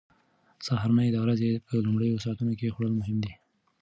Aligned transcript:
سهارنۍ 0.65 1.07
د 1.11 1.17
ورځې 1.23 1.49
په 1.67 1.73
لومړیو 1.85 2.21
ساعتونو 2.23 2.53
کې 2.59 2.73
خوړل 2.73 2.93
مهم 2.99 3.17
دي. 3.23 3.33